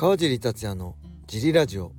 [0.00, 1.92] 川尻達也のジリラジオ。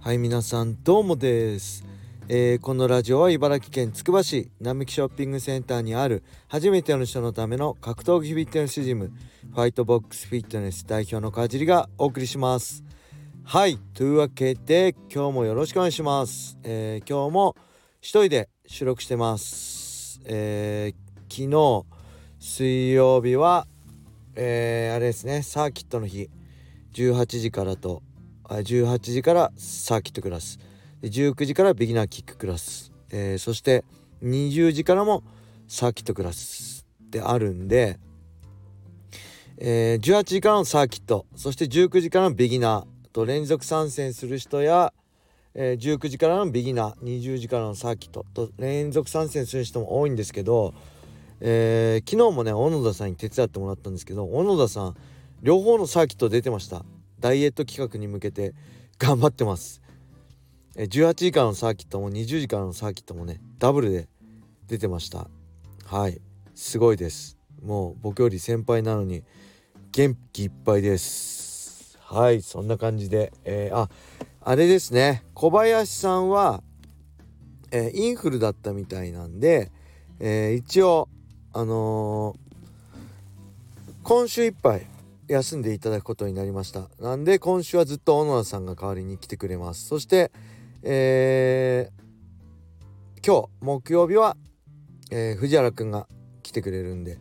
[0.00, 1.84] はい皆さんどうもです、
[2.28, 9.10] えーこのラジオは茨城県つくば市並木ショッピングセンターにある初めての人のための格闘技フィットネスジム
[9.52, 12.84] ファイトボックスフィットネス代表の川尻がお送りします。
[13.42, 17.56] はいというわけで今日もよろしくお願いします、えー今日も
[18.00, 21.84] 一人で収録してます、えー昨日
[22.38, 23.66] 水曜日は
[24.36, 26.30] えーあれですねサーキットの日。
[26.92, 28.02] 18時からと
[28.44, 30.58] 18時からサーキットクラス。
[31.02, 33.84] 19時からビギナーキッククラス、えーそして
[34.22, 35.22] 20時からも
[35.66, 37.98] サーキットクラスであるんで、
[39.56, 41.26] えー18時からのサーキット。
[41.36, 44.92] そして19時からのビギナーと連続参戦する人や、
[45.54, 48.26] えー19時からのビギナー20時からのサーキット。
[48.34, 50.74] と連続参戦する人も多いんですけど、
[51.40, 54.96] えー昨日もね小野田さんに手伝ってもらったんですけど小野田さん
[55.42, 56.84] 両方のサーキット出てました。
[57.18, 58.54] ダイエット企画に向けて
[58.98, 59.80] 頑張ってます。
[60.76, 64.08] 18時からのサーキットも20時からのサーキットもねダブルで
[64.66, 65.28] 出てました。
[65.86, 66.20] はい。
[66.54, 67.38] すごいです。
[67.62, 69.22] もう僕より先輩なのに
[69.92, 71.98] 元気いっぱいです。
[72.02, 72.42] はい。
[72.42, 73.88] そんな感じで、えーあ
[74.42, 75.22] あれですね。
[75.34, 76.62] 小林さんは、
[77.70, 79.70] えーインフルだったみたいなんで、
[80.18, 81.08] えー一応
[81.52, 82.36] あの
[84.02, 84.86] 今週いっぱい
[85.30, 86.90] 休んでいただくことになりました。
[86.98, 89.86] なんで今週はずっと小野田さんが代わりに来てくれます。
[89.86, 90.32] そして
[90.82, 92.00] えー
[93.24, 94.36] 今日木曜日は、
[95.12, 96.08] えー藤原くんが
[96.42, 97.18] 来てくれるんで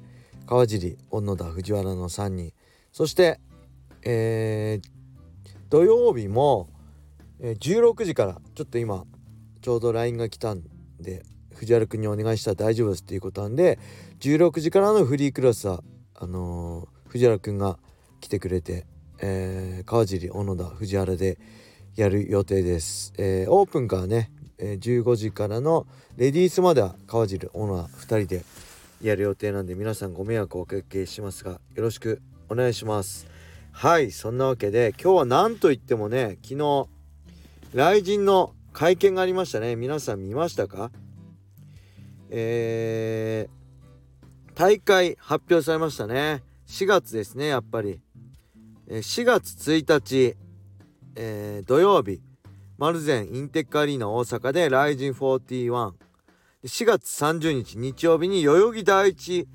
[0.47, 2.51] 川尻小野田藤原の3人。
[2.91, 3.39] そして、
[4.03, 4.89] えー
[5.69, 6.67] 土曜日も、
[7.39, 9.05] えー16時からちょっと今
[9.61, 10.63] ちょうど LINE が来たん
[10.99, 11.21] で
[11.53, 13.77] 藤原くんにお願いしたら大丈夫ですっていうことなんで
[14.19, 15.83] 16時からのフリークラスは
[16.16, 17.77] あのー藤原くんが
[18.20, 18.86] 来てくれて、
[19.20, 21.39] えー川尻小野田藤原で
[21.95, 25.88] やる予定です、えーオープンからね、えー15時からの
[26.18, 28.44] レディースまでは川尻小野田2人で
[29.02, 33.28] やる予定なんで皆さんご迷惑をおかけしますがよろしくお願いします。
[33.72, 36.88] はいそんなわけで今日は何といってもね昨日
[37.72, 39.75] 雷神の会見がありましたね。
[39.75, 40.91] 皆さん見ましたか？
[42.29, 43.59] えー
[44.56, 46.44] 大会発表されましたね。
[46.68, 48.02] 4月ですねやっぱり、
[48.89, 50.35] 4月1日、
[51.16, 52.22] えー土曜日
[52.79, 55.94] マルゼンインテックアリーナ大阪でライジン41
[56.63, 59.47] 4月30日日曜日に代々木第一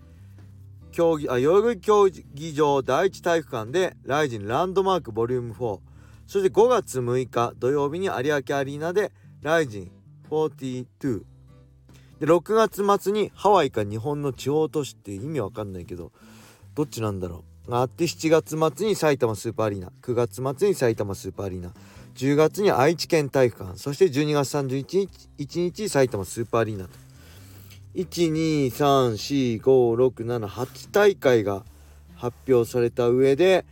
[0.93, 5.81] 競技あ代々木競技場第一体育館でライジンランドマークボリューム4
[6.29, 9.11] そして5月6日土曜日に有明アリーナで
[9.43, 9.91] ライジン
[10.31, 11.25] 42
[12.21, 16.13] で6月末にハワイか日本の地方都市って意味わかんないけど
[16.77, 17.54] どっちなんだろう。
[17.69, 21.73] があって7月末に埼玉スーパーアリーナ9月末に埼玉スーパーアリーナ
[22.15, 25.09] 10月に愛知県体育館そして12月31
[25.39, 26.85] 日日埼玉スーパーアリーナ。
[26.85, 26.91] と
[27.95, 31.65] 12345678大会が
[32.17, 33.65] 発表された上で、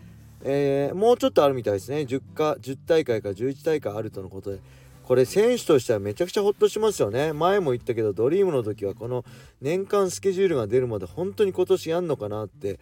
[0.45, 1.99] えーもうちょっとあるみたいですね。
[2.01, 4.61] 10, か10大会か11大会あるとのことで。
[5.05, 7.33] これ選手としてはめちゃくちゃホッとしますよね。
[7.33, 9.25] 前も言ったけどドリームの時はこの
[9.61, 12.79] 年間スケジュールが出るまで本当に今年やんのかなって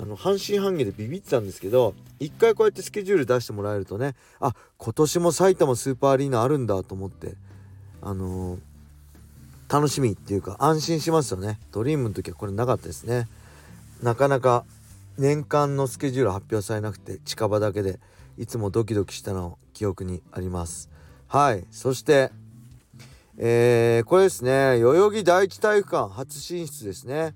[0.00, 7.34] あの半信半疑でビビってたんですけど一回こうやってスケジュール出してもらえるとねあ今年も埼玉スーパーアリーナあるんだと思って
[8.00, 8.58] あのー
[9.70, 11.60] 楽しみっていうか安心しますよね。
[11.72, 13.28] ドリームの時はこれなかったですね。
[14.02, 14.64] なかなか
[15.18, 18.00] 年間のスケジュール発表されなくて近場だけで
[18.38, 20.88] いつもドキドキしたの記憶にあります。
[21.26, 21.66] はい。
[21.70, 22.30] そして
[23.36, 24.80] えーこれですね。
[24.80, 27.34] 代々木第一体育館初進出ですね、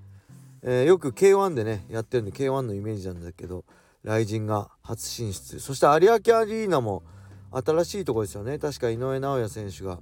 [0.63, 3.65] えーよく K1 でねやってるんで K1 のイメージなんだけど
[4.05, 5.61] 雷神が初進出。
[5.61, 7.03] そして有明アリーナも
[7.51, 8.59] 新しいとこですよね。
[8.59, 9.99] 確か井上尚弥選手が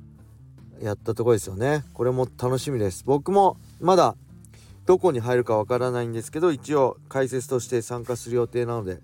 [0.81, 1.85] やったとこですよね。
[1.93, 3.05] これも楽しみです。
[3.05, 4.17] 僕もまだ
[4.87, 9.01] どこに入るかわからないんですけど一応解説として参加する予定なので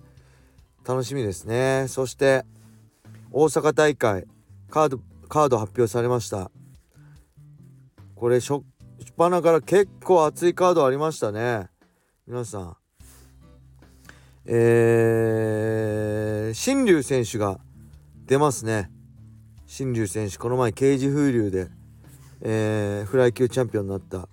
[0.86, 1.86] 楽しみですね。
[1.88, 2.44] そして
[3.30, 4.26] 大阪大会
[4.70, 6.50] カードカード発表されました。
[8.14, 8.40] これ
[9.10, 11.68] っ端から結構熱いカードありましたね
[12.26, 12.76] 皆さん
[14.48, 17.58] えー、新竜選手が
[18.26, 18.90] 出ますね
[19.66, 21.68] 新竜選手この前刑事風流で、
[22.42, 24.28] えーフライ級チャンピオンになった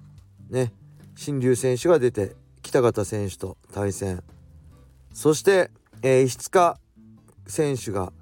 [0.50, 0.72] ね
[1.16, 4.22] 新竜選手が出て北方選手と対戦
[5.14, 5.72] そして、
[6.04, 6.78] えー石塚
[7.48, 8.14] 選手が、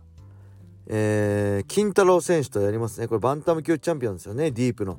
[0.88, 4.98] えー金太郎選手とやりますねこれバンタム級チャンピオンですよねディープの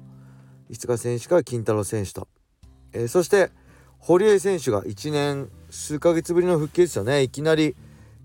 [0.73, 2.29] 石塚選手から金太郎選手と、
[2.93, 3.51] えーそして
[3.99, 7.23] 堀江選手が1年数ヶ月ぶりの復帰ですよね。
[7.23, 7.77] いきなり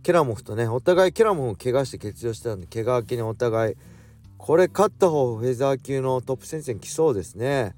[0.02, 3.76] ケラモフとねお互いケラモフを怪我して欠場してたんで怪我明けにお互い
[4.38, 7.76] これ勝った方フェザー級のトップ戦線来そうですね。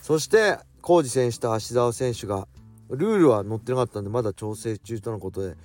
[0.00, 2.48] そして浩二選手と芦澤選手が
[2.88, 5.56] ルールは載ってなかったんでまだ調整中とのことで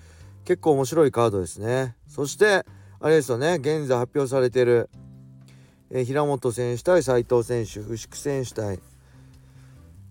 [0.44, 1.96] 結構面白いカードですね。
[2.08, 2.66] そして
[3.00, 4.90] あれですよね現在発表されている、
[5.90, 8.80] えー、平本選手対斉藤選手牛久選手対、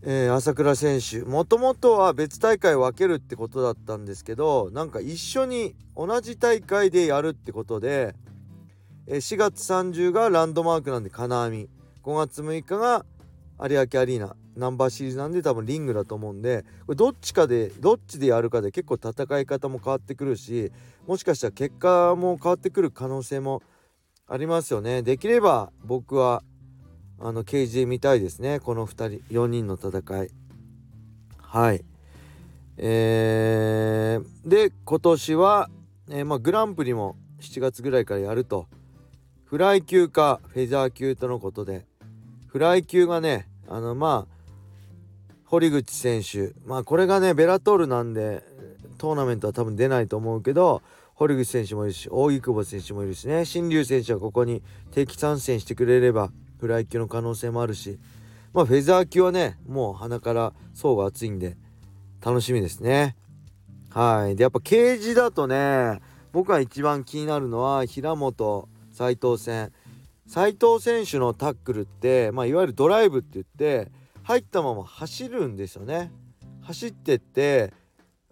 [0.02, 1.20] えー、朝倉選手。
[1.20, 8.14] もともとは別大会分けるってことだったんですけどなんか一緒に同じ大会でやるってことで、
[9.06, 11.68] えー、4月30がランドマークなんで金網。
[12.02, 13.04] 5月6日が
[13.60, 14.34] 有明アリーナ。
[14.56, 20.72] ナンバーシリーズなんで多分リングだと思うんでこれどっちかでどっちでやるかで結構戦い方も変わってくるし
[21.06, 23.62] もしかしたら結果も変わってくる可能性も
[24.28, 25.02] ありますよね。
[25.02, 26.42] できれば僕は
[27.20, 28.58] あのケージで見たいですね。
[28.58, 30.30] この2人4人の戦い。
[31.38, 31.84] はい。
[32.76, 35.70] えー、で今年は、
[36.10, 38.66] えー、まあ、グランプリも7月ぐらいからやると。
[39.44, 41.86] フライ級かフェザー級とのことで。
[42.48, 44.36] フライ級がねあのまあ
[45.44, 46.52] 堀口選手。
[46.66, 48.42] まあこれがねベラトールなんで
[48.96, 50.82] トーナメントは多分出ないと思うけど
[51.14, 53.44] 堀口選手もいるし大井久保選手もいるしね。
[53.44, 57.98] 新竜選手はここに定期参戦してくれればフライ級の可能性もあるし。
[58.52, 61.56] まあフェザー級はねもう鼻から層が厚いんで
[62.24, 63.16] 楽しみですね。
[63.90, 64.36] はい。
[64.36, 66.00] でやっぱケージだとね
[66.32, 69.72] 僕が一番気になるのは平本斉藤戦。
[70.26, 73.92] 斉藤選手のタックルって、まあ、いわゆるドライブって言って
[74.24, 76.10] 入ったまま走るんですよね。
[76.62, 77.72] 走ってって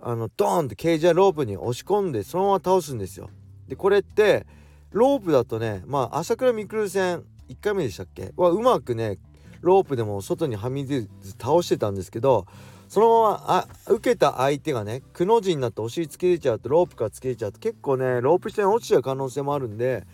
[0.00, 3.30] あのドーンってケージやロープに押し込んでそのまま倒すんですよ
[3.68, 4.46] でこれって
[4.90, 8.32] ロープだとねまあ朝倉未来戦1回目でしたっけ？
[8.36, 9.18] はうまくね
[9.60, 12.46] ロープでも外にはみ出ず倒してたんですけど
[12.88, 20.06] そのままあ受けた相手がねくの字になってお尻つけれちゃうとロープからつけれちゃうと結構ねロープ下に落ちちゃう可能性もあるんで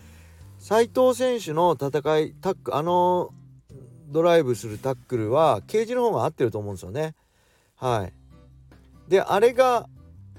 [0.57, 1.89] 斉藤選手の戦
[2.19, 3.33] いタックあの
[4.07, 7.15] ドライブするタックルはケージの方が合ってると思うんですよね。
[7.75, 8.13] はい。
[9.11, 9.89] であれが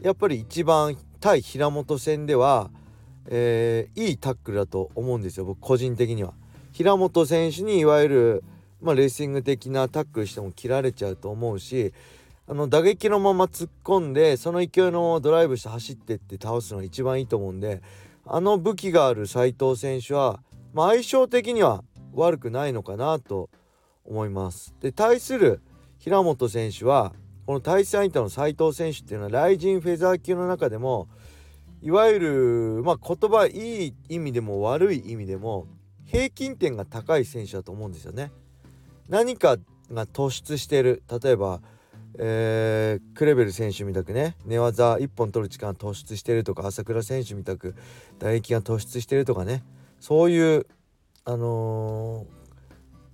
[0.01, 2.71] やっぱり一番対平本戦では、
[3.27, 6.33] えー、いいタックルだと思うんですよ僕個人的には。
[6.73, 8.45] 平本選手にいわゆる、
[8.81, 11.93] まあ、レーシング的なタックルしても切られちゃうと思うし
[12.49, 17.83] あの打撃のまま突っ込んでその勢いのドライブして走ってって倒すのが一番いいと思うんで
[18.25, 20.41] あの武器がある斉藤選手は、
[20.73, 21.85] まあ、相性的には
[22.15, 23.51] 悪くないのかなと
[24.07, 24.75] 思います。
[24.81, 25.61] で対する
[25.99, 27.13] 平本選手は
[27.47, 31.09] この対戦相手の斉藤選手っていうのはライジンフェザー級の中でも
[31.83, 35.67] いわゆるまあ言葉いい意味でも悪い意味でも
[36.07, 38.31] 平均点が高い選手だと思うんですよね。
[39.09, 39.57] 何か
[39.91, 41.03] が突出してる。
[41.23, 41.61] 例えば、
[42.19, 44.37] えー、クレベル選手みたくね。
[44.45, 47.75] 寝技1本取る力が突出してるとか朝倉選手みたく
[48.19, 49.65] 唾液が突出してるとかね。
[49.99, 50.67] そういう
[51.25, 52.42] あのー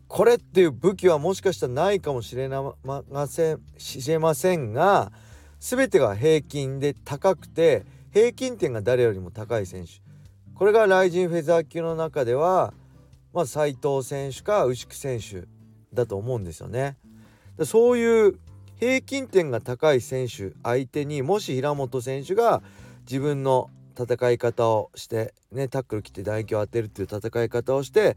[0.08, 5.12] これっていう武器はもしかしたらないかもしれませんしれませんが
[5.60, 10.00] 全てが平均で高くて平均点が誰よりも高い選手
[10.54, 12.72] これがライジンフェザー級の中では
[13.32, 15.46] まあ斉藤選手か牛久選手
[15.92, 16.96] だと思うんですよね。
[17.64, 18.38] そういう
[18.78, 22.62] 平均点が高い選手相手にもし平本選手が
[23.02, 28.16] 自分の戦い方をしてねタックル切って唾液を当てるっていう戦い方をして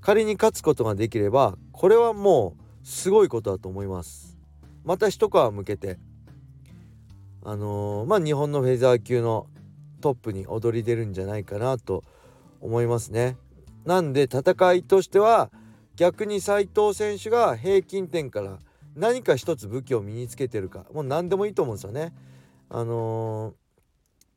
[0.00, 4.38] 仮に勝つことができればこれはもうすごいことだと思います。
[4.84, 5.98] また一皮向けて
[7.42, 9.46] あのー、まあ日本のフェザー級の
[10.00, 12.04] トップに躍り出るんじゃないかなと
[12.60, 13.36] 思いますね。
[13.84, 15.50] なんで戦いとしては
[15.96, 18.58] 逆に斉藤選手が平均点から
[18.94, 22.12] 何か一つ武器を身につけてるかもう何でもいいと思うんですよね。
[22.68, 23.54] あの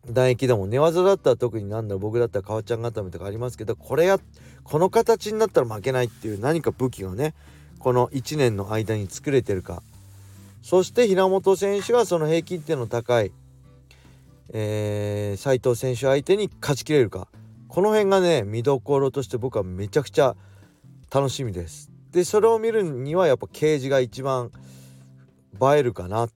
[0.07, 4.19] 唾液でも寝技だったら特になんだろう僕だったら川ちゃん固めとかありますけどこれや
[4.63, 7.33] この形になったら負けないっていう何か武器がね
[7.79, 9.81] この1年の間に作れてるか
[10.61, 13.31] そして平本選手はその平均点の高い、
[14.53, 17.27] えー、斉藤選手相手に勝ちきれるか
[17.67, 20.35] この辺がね見どころとして僕はめちゃくちゃ
[21.11, 21.91] 楽しみです。
[22.11, 24.51] でそれを見るにはやっぱケージが一番
[25.59, 26.27] 映えるかな、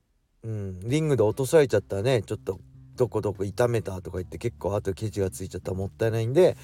[0.43, 2.59] うん、リングで落とされちゃったらねちょっと
[2.97, 6.57] どこどこ痛めたとか言って結構あとケチがついちゃったらもったいないんで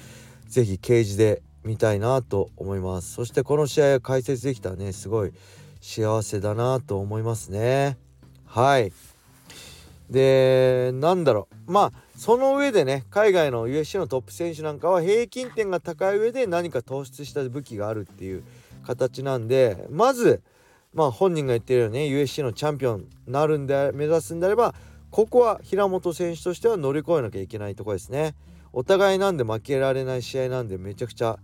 [0.48, 3.12] 是非ケージで見たいなと思います。
[3.12, 5.32] そしてこの試合を解説できたらねすごい
[5.80, 7.96] 幸せだなと思いますね。
[8.46, 8.92] はい。
[10.10, 11.72] でなんだろう。
[11.72, 18.44] まあその上でね海外の USC のトップ選手なんかは平均点が高い上で何か突出した武器があるっていう
[18.86, 20.42] 形なんでまず
[20.92, 24.74] まあ本人が言ってるようにね USC のチャンピオンになるんで目指すんであれば
[25.14, 28.34] ここは平本選手としては乗り越えなきゃいけないとこですね。
[28.72, 31.38] お互いなんで負けられない試合なんでめちゃくちゃ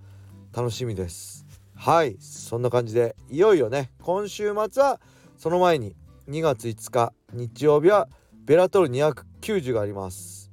[0.52, 1.46] 楽しみです。
[1.76, 5.00] はいそんな感じでいよいよね今週末は
[5.38, 5.94] その前に
[6.28, 8.08] 2月5日日曜日は
[8.44, 10.50] ベラトル290があります。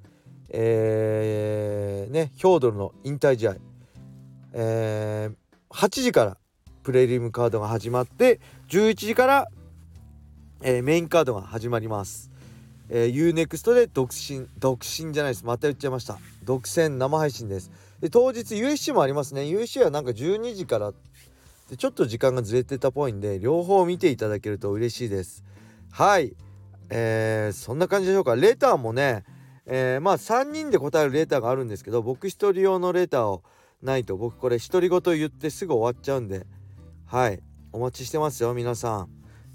[0.49, 3.55] えー、ねヒョードルの引退試合。
[4.53, 6.37] えー、8時から
[6.83, 9.47] プレリムカードが始まって11時から、
[10.61, 12.36] えー、メインカードが始まります。
[12.89, 15.45] えー、UNEXT で独身独身じゃないです。
[15.45, 16.17] また言っちゃいました。
[16.43, 17.71] 独占生配信です。
[17.99, 19.41] で当日 USC もありますね。
[19.41, 20.93] USC はなんか12時から。
[21.69, 25.43] でちょっと時間がずれてたっぽいんで両方見ていただけると嬉しいです。
[25.91, 26.35] はい。
[26.89, 28.35] えー、そんな感じでしょうか。
[28.35, 29.25] レターもね
[29.69, 33.43] えー、まあ3人で答えるレターがあるんですけど僕1人用のレターを
[33.81, 36.45] ないと僕これ独り言言ってすぐ終わっちゃうんで。
[37.05, 37.41] はい。
[37.73, 39.09] お待ちしてますよ皆さん。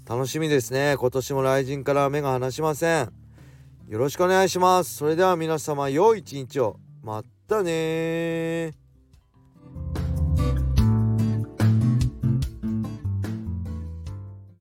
[0.07, 0.95] 楽しみですね。
[0.99, 3.22] 今年も来人から目が離しません。
[3.87, 4.95] よろしくお願いします。
[4.95, 6.77] それでは皆様良い一日を。
[7.03, 8.73] またね